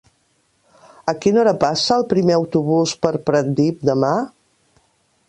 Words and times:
A 1.11 1.13
quina 1.25 1.39
hora 1.43 1.53
passa 1.63 1.93
el 2.01 2.07
primer 2.15 2.37
autobús 2.37 2.97
per 3.05 3.13
Pratdip 3.29 3.87
demà? 3.91 4.11